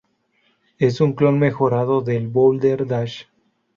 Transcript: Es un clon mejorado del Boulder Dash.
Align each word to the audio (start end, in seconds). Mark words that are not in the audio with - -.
Es 0.79 0.99
un 0.99 1.13
clon 1.13 1.37
mejorado 1.37 2.01
del 2.01 2.27
Boulder 2.27 2.87
Dash. 2.87 3.25